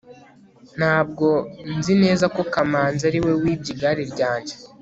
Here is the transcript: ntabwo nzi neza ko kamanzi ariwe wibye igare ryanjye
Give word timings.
ntabwo 0.77 1.27
nzi 1.75 1.93
neza 2.03 2.25
ko 2.35 2.41
kamanzi 2.53 3.03
ariwe 3.09 3.31
wibye 3.41 3.69
igare 3.73 4.03
ryanjye 4.13 4.55